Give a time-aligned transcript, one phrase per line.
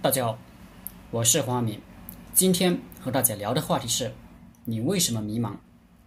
[0.00, 0.38] 大家好，
[1.10, 1.80] 我是黄阿明。
[2.32, 4.14] 今天和大家聊的话题是：
[4.64, 5.56] 你为什么迷茫？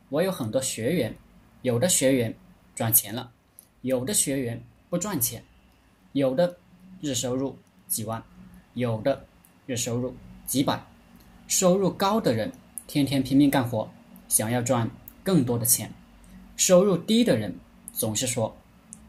[0.08, 1.14] 我有很多学员，
[1.62, 2.34] 有的学员
[2.74, 3.30] 赚钱了，
[3.82, 5.44] 有的学员不赚钱，
[6.14, 6.56] 有的
[7.02, 8.24] 日收入几万，
[8.76, 9.26] 有的
[9.66, 10.16] 日收入
[10.48, 10.82] 几百。
[11.50, 12.50] 收入高的人
[12.88, 13.92] 天天拼命干活，
[14.30, 14.90] 想要赚
[15.22, 15.90] 更多的钱；
[16.56, 17.60] 收入低的人
[17.92, 18.56] 总是说：“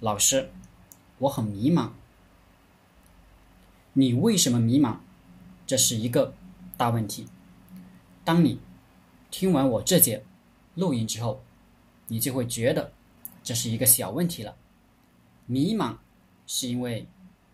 [0.01, 0.51] 老师，
[1.19, 1.89] 我很迷茫。”
[3.95, 4.99] 你为什么迷茫？
[5.67, 6.35] 这是一个
[6.77, 7.27] 大问题。
[8.25, 8.61] 当你
[9.31, 10.25] 听完我这节
[10.75, 11.43] 录音之后，
[12.09, 12.93] 你就会觉得
[13.43, 14.57] 这是一个小问题了。
[15.47, 15.97] 迷茫
[16.47, 17.07] 是因为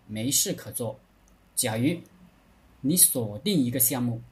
[0.07, 1.01] 没事可做。
[1.55, 1.97] 假如
[2.81, 4.23] 你锁定一个项目，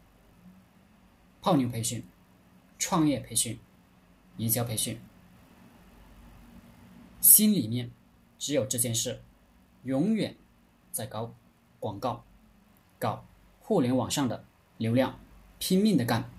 [1.42, 2.04] 泡妞培训、
[2.78, 3.58] 创业培训、
[4.36, 4.98] 营销培训，
[7.20, 7.90] 心里面
[8.38, 9.20] 只有这件事，
[9.82, 10.36] 永远
[10.92, 11.34] 在高。
[11.78, 12.24] 广告，
[12.98, 13.24] 搞
[13.60, 14.44] 互联网上的
[14.78, 15.18] 流量，
[15.58, 16.30] 拼命的干，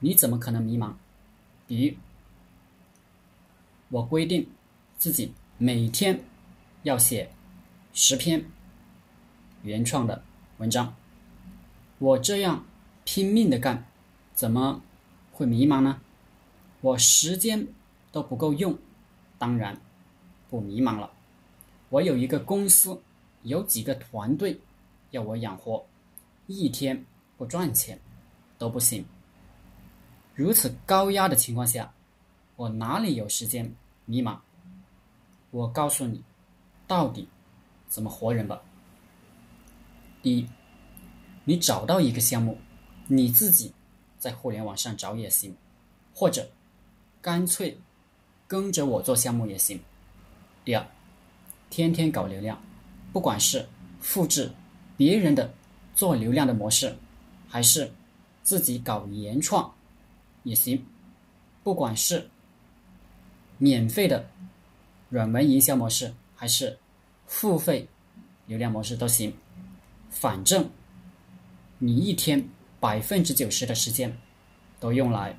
[0.00, 0.92] 你怎么可能迷茫？
[1.66, 1.96] 比如，
[3.88, 4.48] 我规定
[4.98, 6.24] 自己每天
[6.82, 7.30] 要写
[7.92, 8.44] 十篇
[9.62, 10.22] 原创的
[10.58, 10.94] 文章，
[11.98, 12.64] 我这样
[13.04, 13.86] 拼命的干，
[14.34, 14.82] 怎么
[15.32, 16.00] 会迷茫呢？
[16.82, 17.66] 我时间
[18.12, 18.78] 都不够用，
[19.38, 19.80] 当然
[20.50, 21.12] 不迷茫了。
[21.88, 23.02] 我有一个公司。
[23.46, 24.60] 有几个团队
[25.12, 25.86] 要我养活，
[26.48, 27.96] 一天不赚钱
[28.58, 29.04] 都不行。
[30.34, 31.94] 如此高压的情况下，
[32.56, 33.72] 我哪里有时间
[34.04, 34.36] 迷茫？
[35.52, 36.24] 我告诉你，
[36.88, 37.28] 到底
[37.88, 38.60] 怎么活人吧。
[40.22, 40.48] 第一，
[41.44, 42.58] 你找到一个项目，
[43.06, 43.72] 你自己
[44.18, 45.54] 在互联网上找也行，
[46.12, 46.50] 或者
[47.22, 47.78] 干脆
[48.48, 49.80] 跟着我做项目也行。
[50.64, 50.84] 第二，
[51.70, 52.60] 天天搞流量。
[53.16, 53.66] 不管是
[53.98, 54.52] 复制
[54.94, 55.54] 别人的
[55.94, 56.98] 做流量的模式，
[57.48, 57.90] 还是
[58.42, 59.74] 自己搞原创
[60.42, 60.76] 也行；
[61.64, 62.28] 不管是
[63.56, 64.28] 免费的
[65.08, 66.78] 软文营销模式，还是
[67.26, 67.88] 付费
[68.44, 69.32] 流量模式都行。
[70.10, 70.68] 反正
[71.78, 72.46] 你一天
[72.78, 74.14] 百分之九十的时间
[74.78, 75.38] 都用来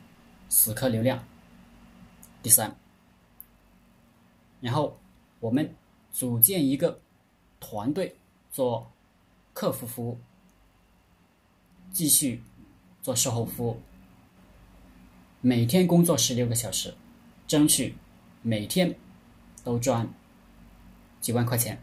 [0.50, 1.24] 死磕流量。
[2.42, 2.76] 第三，
[4.62, 5.00] 然后
[5.40, 5.76] 我们
[6.12, 7.00] 组建一个。
[7.60, 8.16] 团队
[8.52, 8.92] 做
[9.54, 10.20] 客服服务，
[11.92, 12.42] 继续
[13.02, 13.82] 做售后服务，
[15.42, 16.94] 每天工作十六个小时，
[17.48, 17.96] 争取
[18.42, 18.96] 每天
[19.64, 20.08] 都赚
[21.20, 21.82] 几万块钱。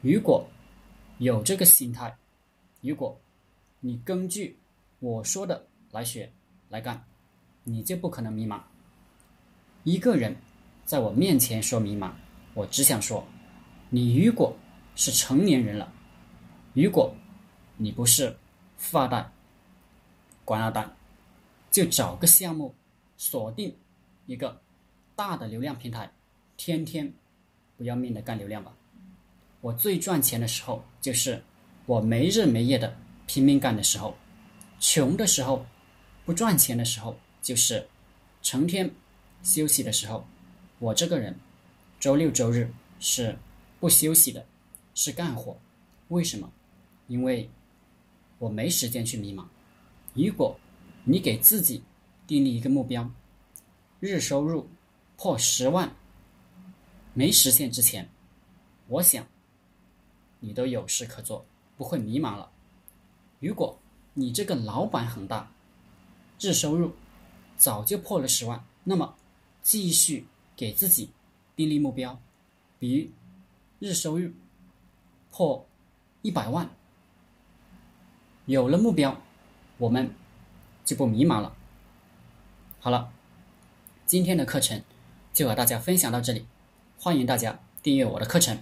[0.00, 0.48] 如果
[1.18, 2.16] 有这个心态，
[2.80, 3.20] 如果
[3.80, 4.58] 你根据
[4.98, 6.32] 我说的来学
[6.70, 7.04] 来干，
[7.64, 8.60] 你就不可能迷茫。
[9.84, 10.34] 一个人
[10.86, 12.12] 在我面前说迷茫，
[12.54, 13.22] 我只想说，
[13.90, 14.56] 你如果。
[15.00, 15.90] 是成年人了，
[16.74, 17.16] 如果
[17.78, 18.36] 你不是
[18.76, 19.32] 富二代、
[20.44, 20.86] 官二代，
[21.70, 22.74] 就找个项目，
[23.16, 23.74] 锁定
[24.26, 24.60] 一个
[25.16, 26.12] 大的流量平台，
[26.58, 27.14] 天天
[27.78, 28.74] 不要命的干流量吧。
[29.62, 31.42] 我最赚钱的时候，就是
[31.86, 32.94] 我没日没夜的
[33.26, 34.14] 拼命干的时候；
[34.78, 35.64] 穷的时候、
[36.26, 37.88] 不赚钱的时候，就是
[38.42, 38.90] 成天
[39.42, 40.26] 休息的时候。
[40.78, 41.38] 我这个人，
[41.98, 43.38] 周六周日是
[43.78, 44.44] 不休息的。
[45.02, 45.56] 是干活，
[46.08, 46.52] 为什么？
[47.08, 47.48] 因为
[48.38, 49.46] 我没时间去迷茫。
[50.12, 50.60] 如果
[51.04, 51.82] 你给自己
[52.26, 53.10] 定立一个目标，
[53.98, 54.68] 日收入
[55.16, 55.90] 破十万
[57.14, 58.10] 没实现之前，
[58.88, 59.26] 我想
[60.38, 61.46] 你都有事可做，
[61.78, 62.52] 不会迷茫了。
[63.38, 63.78] 如果
[64.12, 65.50] 你这个老板很大，
[66.38, 66.92] 日收入
[67.56, 69.16] 早就破了十万，那么
[69.62, 71.08] 继续给自己
[71.56, 72.20] 订立目标，
[72.78, 73.10] 比
[73.78, 74.30] 日收入。
[75.30, 75.66] 破
[76.22, 76.68] 一百万，
[78.46, 79.20] 有了目标，
[79.78, 80.14] 我们
[80.84, 81.56] 就不迷茫了。
[82.80, 83.12] 好了，
[84.04, 84.82] 今天的课程
[85.32, 86.46] 就和大家分享到这里，
[86.98, 88.58] 欢迎大家订阅我的课程。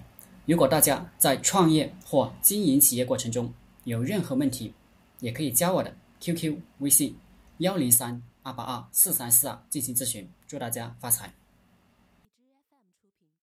[0.46, 3.52] 如果大家在创业或经营企业过程中
[3.84, 4.74] 有任何问题，
[5.21, 7.18] 也可以加我的 QQ 微信
[7.59, 10.28] 幺零三二八二四三四二进行咨询。
[10.47, 11.32] 祝大家发财！